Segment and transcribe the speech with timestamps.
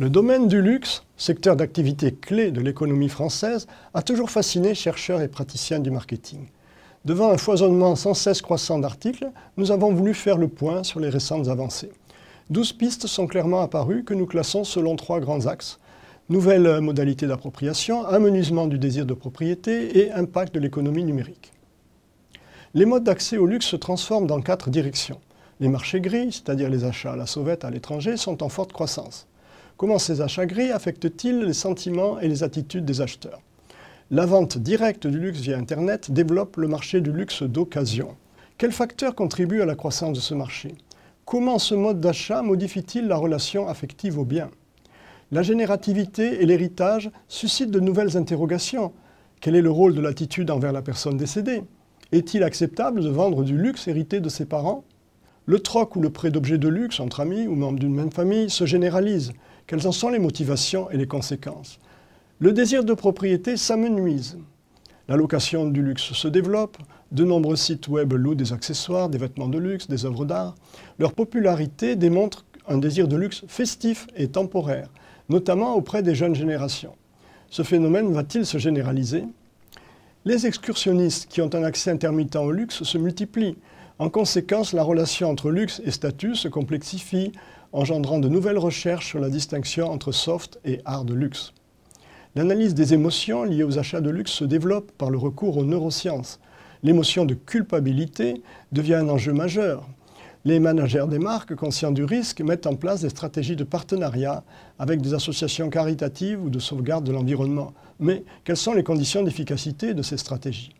[0.00, 5.28] Le domaine du luxe, secteur d'activité clé de l'économie française, a toujours fasciné chercheurs et
[5.28, 6.46] praticiens du marketing.
[7.04, 11.10] Devant un foisonnement sans cesse croissant d'articles, nous avons voulu faire le point sur les
[11.10, 11.92] récentes avancées.
[12.48, 15.78] Douze pistes sont clairement apparues que nous classons selon trois grands axes.
[16.30, 21.52] Nouvelles modalités d'appropriation, amenuisement du désir de propriété et impact de l'économie numérique.
[22.72, 25.20] Les modes d'accès au luxe se transforment dans quatre directions.
[25.60, 29.26] Les marchés gris, c'est-à-dire les achats à la sauvette à l'étranger, sont en forte croissance.
[29.80, 33.40] Comment ces achats gris affectent-ils les sentiments et les attitudes des acheteurs?
[34.10, 38.14] La vente directe du luxe via Internet développe le marché du luxe d'occasion.
[38.58, 40.74] Quels facteurs contribuent à la croissance de ce marché?
[41.24, 44.50] Comment ce mode d'achat modifie-t-il la relation affective au bien?
[45.32, 48.92] La générativité et l'héritage suscitent de nouvelles interrogations.
[49.40, 51.62] Quel est le rôle de l'attitude envers la personne décédée?
[52.12, 54.84] Est-il acceptable de vendre du luxe hérité de ses parents?
[55.46, 58.50] Le troc ou le prêt d'objets de luxe entre amis ou membres d'une même famille
[58.50, 59.32] se généralise.
[59.70, 61.78] Quelles en sont les motivations et les conséquences
[62.40, 64.36] Le désir de propriété s'amenuise.
[65.06, 66.76] La location du luxe se développe.
[67.12, 70.56] De nombreux sites web louent des accessoires, des vêtements de luxe, des œuvres d'art.
[70.98, 74.88] Leur popularité démontre un désir de luxe festif et temporaire,
[75.28, 76.96] notamment auprès des jeunes générations.
[77.48, 79.22] Ce phénomène va-t-il se généraliser
[80.24, 83.56] Les excursionnistes qui ont un accès intermittent au luxe se multiplient.
[84.00, 87.30] En conséquence, la relation entre luxe et statut se complexifie,
[87.72, 91.52] engendrant de nouvelles recherches sur la distinction entre soft et hard de luxe.
[92.34, 96.40] L'analyse des émotions liées aux achats de luxe se développe par le recours aux neurosciences.
[96.82, 99.86] L'émotion de culpabilité devient un enjeu majeur.
[100.44, 104.42] Les managers des marques, conscients du risque, mettent en place des stratégies de partenariat
[104.78, 107.74] avec des associations caritatives ou de sauvegarde de l'environnement.
[107.98, 110.72] Mais quelles sont les conditions d'efficacité de ces stratégies?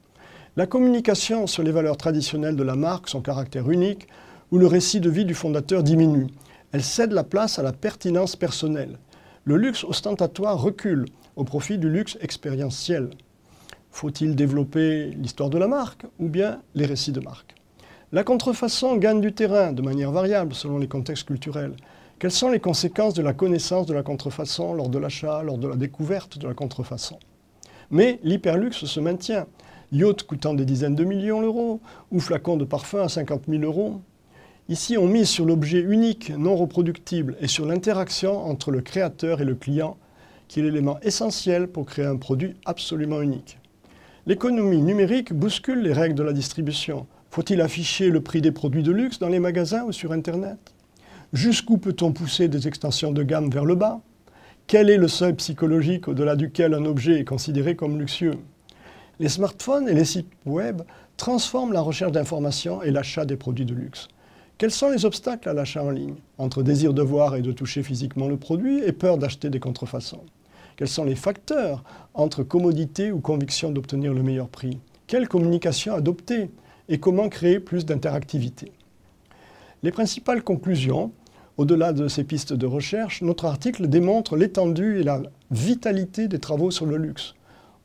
[0.56, 4.08] La communication sur les valeurs traditionnelles de la marque, son caractère unique,
[4.50, 6.28] ou le récit de vie du fondateur diminue
[6.72, 8.98] elle cède la place à la pertinence personnelle.
[9.44, 13.10] Le luxe ostentatoire recule au profit du luxe expérientiel.
[13.90, 17.54] Faut-il développer l'histoire de la marque ou bien les récits de marque?
[18.12, 21.74] La contrefaçon gagne du terrain de manière variable selon les contextes culturels.
[22.18, 25.68] Quelles sont les conséquences de la connaissance de la contrefaçon lors de l'achat, lors de
[25.68, 27.18] la découverte de la contrefaçon?
[27.90, 29.46] Mais l'hyperluxe se maintient.
[29.92, 31.80] Yacht coûtant des dizaines de millions d'euros
[32.12, 34.00] ou flacon de parfum à 50 000 euros,
[34.70, 39.44] Ici, on mise sur l'objet unique, non reproductible, et sur l'interaction entre le créateur et
[39.44, 39.96] le client,
[40.46, 43.58] qui est l'élément essentiel pour créer un produit absolument unique.
[44.26, 47.08] L'économie numérique bouscule les règles de la distribution.
[47.30, 50.58] Faut-il afficher le prix des produits de luxe dans les magasins ou sur Internet?
[51.32, 54.00] Jusqu'où peut-on pousser des extensions de gamme vers le bas?
[54.68, 58.38] Quel est le seuil psychologique au-delà duquel un objet est considéré comme luxueux?
[59.18, 60.82] Les smartphones et les sites web
[61.16, 64.06] transforment la recherche d'informations et l'achat des produits de luxe.
[64.60, 67.82] Quels sont les obstacles à l'achat en ligne Entre désir de voir et de toucher
[67.82, 70.20] physiquement le produit et peur d'acheter des contrefaçons?
[70.76, 71.82] Quels sont les facteurs
[72.12, 74.78] entre commodité ou conviction d'obtenir le meilleur prix?
[75.06, 76.50] Quelle communication adopter
[76.90, 78.70] Et comment créer plus d'interactivité?
[79.82, 81.10] Les principales conclusions,
[81.56, 86.70] au-delà de ces pistes de recherche, notre article démontre l'étendue et la vitalité des travaux
[86.70, 87.34] sur le luxe.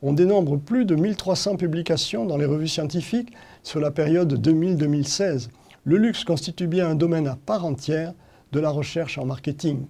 [0.02, 3.32] On dénombre plus de 1300 publications dans les revues scientifiques
[3.62, 5.48] sur la période 2000-2016
[5.86, 8.12] le luxe constitue bien un domaine à part entière
[8.50, 9.86] de la recherche en marketing.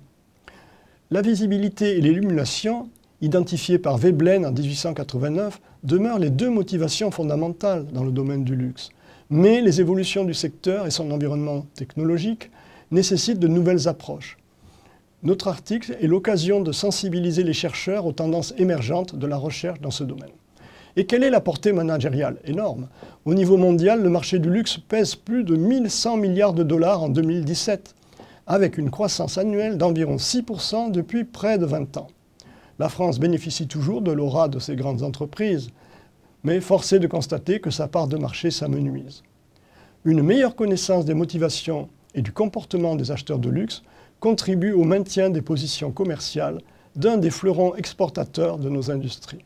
[1.10, 2.90] La visibilité et l'illumination,
[3.22, 8.90] identifiées par Veblen en 1889, demeurent les deux motivations fondamentales dans le domaine du luxe.
[9.30, 12.50] Mais les évolutions du secteur et son environnement technologique
[12.90, 14.36] nécessitent de nouvelles approches.
[15.22, 19.90] Notre article est l'occasion de sensibiliser les chercheurs aux tendances émergentes de la recherche dans
[19.90, 20.28] ce domaine.
[20.98, 22.88] Et quelle est la portée managériale Énorme?
[23.26, 27.10] Au niveau mondial, le marché du luxe pèse plus de 1100 milliards de dollars en
[27.10, 27.94] 2017,
[28.46, 32.06] avec une croissance annuelle d'environ 6% depuis près de 20 ans.
[32.78, 35.68] La France bénéficie toujours de l'aura de ces grandes entreprises,
[36.44, 39.22] mais force est de constater que sa part de marché s'amenuise.
[40.06, 43.82] Une meilleure connaissance des motivations et du comportement des acheteurs de luxe
[44.18, 46.62] contribue au maintien des positions commerciales
[46.94, 49.44] d'un des fleurons exportateurs de nos industries.